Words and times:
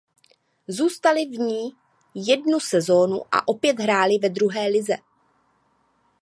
Zůstali 0.67 1.25
v 1.25 1.39
ní 1.39 1.71
jednu 2.15 2.59
sezonu 2.59 3.21
a 3.35 3.47
opět 3.47 3.79
hráli 3.79 4.17
ve 4.17 4.29
druhé 4.29 4.67
lize. 4.67 4.97